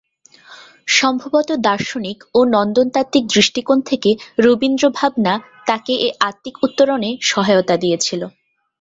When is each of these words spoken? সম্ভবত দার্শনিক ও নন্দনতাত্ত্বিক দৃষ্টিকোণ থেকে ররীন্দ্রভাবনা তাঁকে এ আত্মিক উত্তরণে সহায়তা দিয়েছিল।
সম্ভবত 0.91 1.49
দার্শনিক 1.67 2.17
ও 2.35 2.39
নন্দনতাত্ত্বিক 2.53 3.23
দৃষ্টিকোণ 3.33 3.77
থেকে 3.89 4.09
ররীন্দ্রভাবনা 4.43 5.33
তাঁকে 5.67 5.93
এ 5.99 6.09
আত্মিক 6.21 6.55
উত্তরণে 6.63 7.09
সহায়তা 7.29 7.75
দিয়েছিল। 7.77 8.21